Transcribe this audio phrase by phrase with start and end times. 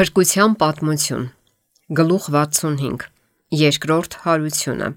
[0.00, 1.24] Փրկության պատմություն.
[1.98, 3.02] Գլուխ 65
[3.52, 4.88] Երկրորդ հարությունը.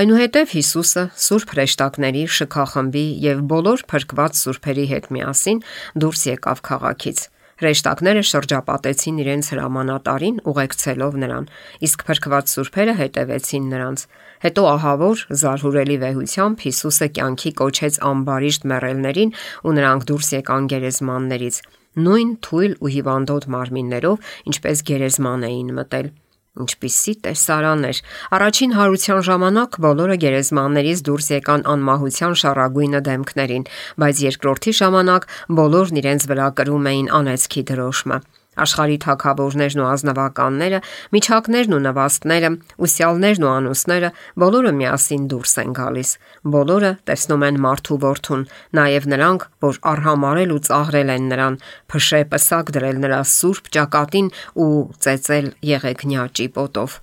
[0.00, 5.62] Այնուհետև Հիսուսը Սուրբ հրեշտակների շքախմբի եւ բոլոր փրկված սուրբերի հետ միասին
[6.00, 7.22] դուրս եկավ քաղաքից։
[7.60, 11.52] Հրեշտակները շրջապատեցին իրենց հրամանատարին, ուղեկցելով նրան,
[11.84, 14.10] իսկ փրկված սուրբերը հետևեցին նրանց։
[14.48, 21.60] Հետո ահավոր զարհուրելի վեհությամբ Հիսուսը կյանքի կոչեց ամբարիշտ մեռելներին, ու նրանք դուրս եկան գերեզմաններից
[21.96, 26.08] նույն թույլ ու հիվանդոտ մարմիններով, ինչպես գերեզման էին մտել։
[26.56, 27.98] Ինչպիսի տեսարան էր։
[28.36, 33.68] Առաջին հարության ժամանակ բոլորը գերեզմաններից դուրս եկան անմահության շարագույնը դեմքներին,
[34.00, 35.28] բայց երկրորդի ժամանակ
[35.60, 38.20] բոլորն իրենց վրա կրում էին անեծքի դրոշմը։
[38.56, 40.80] Աշխարհի թակավորներն ու ազնվականները,
[41.16, 42.50] միջակներն ու նվաստները,
[42.86, 44.10] ուսյալներն ու անուսները
[44.42, 46.10] բոլորը միասին դուրս են գալիս։
[46.56, 48.44] Բոլորը տեսնում են մարդու որդուն,
[48.80, 51.58] նաև նրանք, որ արհամարել ու ծաղրել են նրան,
[51.92, 54.30] փշե պսակ դրել նրա սուրբ ճակատին
[54.66, 54.70] ու
[55.06, 57.00] ծեծել եղեգնյա ճիպոտով։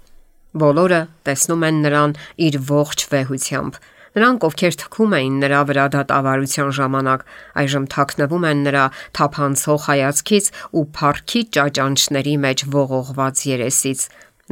[0.54, 2.12] Բոլորը տեսնում են նրան
[2.48, 3.80] իր ողջ վեհությամբ։
[4.14, 7.22] Նրանք, ովքեր թքում էին նրա վրա դատավարության ժամանակ,
[7.64, 8.84] այժմ թաքնվում են նրա
[9.18, 14.04] թափանցող հայացքից ու փառքի ճաճանճների մեջ ողողված երեսից։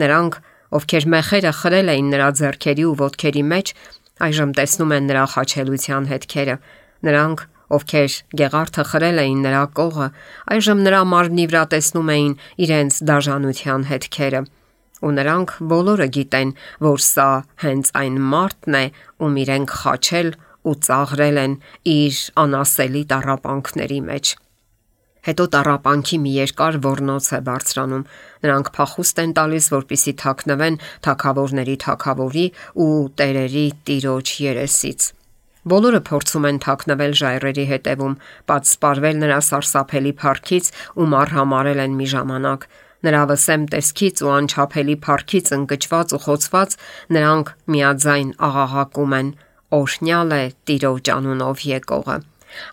[0.01, 0.37] Նրանք,
[0.81, 3.73] ովքեր մեխերը խրել էին նրա ձեռքերի ու ոտքերի մեջ,
[4.25, 6.55] այժմ տեսնում են նրա խաչելության հետքերը։
[7.05, 10.07] Նրանք, ովքեր գեղարդը խրել էին նրա կողը,
[10.55, 12.33] այժմ նրա մարմնի վրա տեսնում էին
[12.65, 14.41] իրենց դաժանության հետքերը։
[15.01, 16.53] Ու նրանք բոլորը գիտեն,
[16.85, 17.29] որ սա
[17.63, 18.85] հենց այն մարդն է,
[19.25, 21.57] ում իրենք խաչել ու ծաղրել են
[21.95, 24.33] իր անասելի տառապանքների մեջ։
[25.21, 28.05] Հետո տառապանքի մի երկար ոռնոց է բարձրանում։
[28.45, 32.45] Նրանք փախուստ են տալիս, որպիսի թաքնվեն թակավորների թակավորի
[32.85, 35.09] ու տերերի տիրոջ երեսից։
[35.61, 38.15] Բոլորը փորձում են թաքնվել ժայռերի հետևում,
[38.49, 42.65] պատսպարվել նրա սարսափելի փառքից ու մառհամարել են մի ժամանակ։
[43.05, 46.75] Նրա վսեմ տեսքից ու անչափելի փառքից ընկճված ու խոցված
[47.17, 49.31] նրանք միաձայն աղաղակում են.
[49.71, 52.17] Օրհնյալ է Տիրոջ անունով եկողը։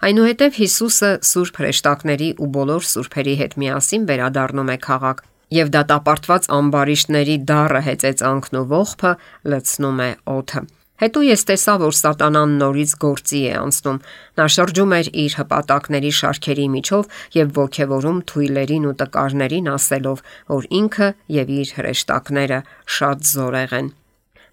[0.09, 5.23] Այնուհետև Հիսուսը Սուրբ հրեշտակների ու բոլոր սուրբերի հետ միասին վերադառնում է քաղաք,
[5.59, 9.15] եւ դատապարտված ամբարիշտների դառը հեծեծանքն ու ողբը
[9.55, 10.65] լցնում է օդը։
[10.99, 13.99] Հետո ես տեսա, որ Սատանան նորից գործի է անցնում։
[14.41, 20.25] Նա շրջում էր իր հպատակների շարքերի միջով եւ ողքեվորում թույլերին ու տկարներին ասելով,
[20.59, 21.09] որ ինքը
[21.39, 22.61] եւ իր հրեշտակները
[22.99, 23.95] շատ զորեղ են։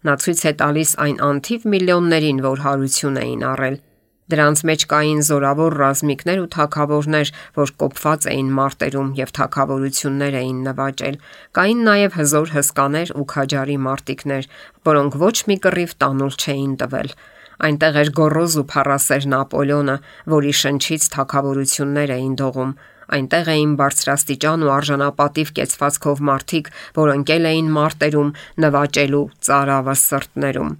[0.05, 3.81] Նա ցույց է տալիս այն անթիվ միլիոններին, որ հարություն էին առել։
[4.33, 11.19] Դրանց մեջ կային զորավոր ռազմիկներ ու թակավորներ, որ կոփված էին մարտերում եւ թակավորություններ էին նվաճել։
[11.57, 14.47] Կային նաեւ հզոր հսկաներ ու քաջարի մարտիկներ,
[14.89, 17.13] որոնք ոչ մի կռիվ տանուլ չէին տվել։
[17.69, 19.95] Այնտեղ էր գոռոզ ու փառասեր Նապոլեոնը,
[20.33, 22.73] որի շնչից թակավորություններ էին դողում։
[23.15, 30.75] Այնտեղ էին բարձրաստիճան ու արժանապատիվ կեցվածքով մարդիկ, որ ընկել էին մարտերում նվաճելու ծարավը սրտներում։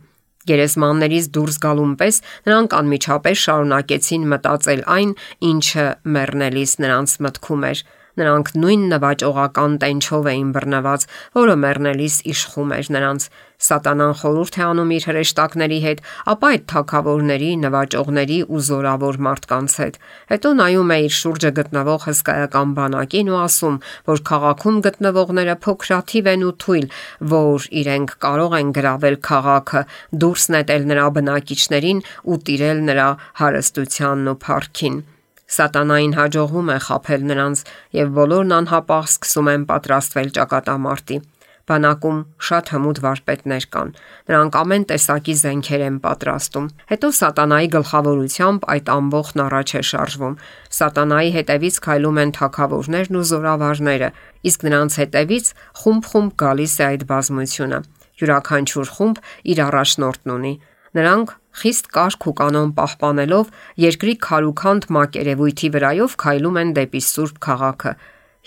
[0.50, 5.14] Գերեզմաններից դուրս գալուն պես նրանք անմիջապես շարունակեցին մտածել այն,
[5.52, 5.86] ինչը
[6.16, 7.86] մեռնելիս նրանց մտքում էր։
[8.20, 11.06] Նրանք նույն նվաճողական տենչով էին բռնված,
[11.36, 13.28] որը մեռնելիս իշխում էր նրանց։
[13.66, 20.00] Սատանան խորհուրդ է անում իր հրեշտակների հետ, ապա այդ թակավորների, նվաճողների ու զորավոր մարդկանց հետ։
[20.32, 23.80] Հետո նայում է իր շուրջը գտնվող հսկայական բանակին ու ասում,
[24.12, 26.88] որ քաղաքում գտնվողները փոքրաթիվ են ու թույլ,
[27.36, 29.88] որ իրենք կարող են գravel քաղաքը,
[30.26, 33.10] դուրս նետել նրա բնակիչներին ու տիրել նրա
[33.44, 35.04] հարստությանն ու փառքին։
[35.46, 37.62] Սատանային հաջողվում է խაფել նրանց,
[38.02, 41.18] եւ բոլորն անհապաղ սկսում են պատրաստվել ճակատամարտի։
[41.66, 43.92] Բանակում շատ հմուտ վարպետներ կան։
[44.30, 50.38] Նրանք ամեն տեսակի զենքեր են պատրաստում։ Հետո սատանայի գլխավորությամբ այդ ամբողջն առաջ է շարժվում։
[50.78, 54.10] Սատանայի հետևից քայլում են թակավորներն ու զորավարները,
[54.46, 55.46] իսկ նրանց հետևից
[55.82, 57.80] խումբ-խումբ գալիս է այդ բազմությունը։
[58.16, 59.26] Յուրաքանչյուր խումբ
[59.56, 60.54] իր առաջնորդն ունի։
[60.96, 63.50] Նրանք խիստ կարգ ու կանոն պահպանելով
[63.84, 67.94] երկրի քարուքանդ մակերևույթի վրայով քայլում են դեպի Սուրբ քաղաքը։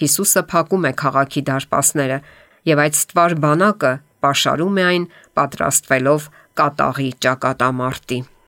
[0.02, 2.18] Հիսուսը փակում է քաղաքի դարպասները
[2.72, 3.92] եւ այդ ստվար բանակը
[4.24, 5.06] պաշարում է այն,
[5.38, 8.20] պատրաստվելով կատաղի ճակատամարտի։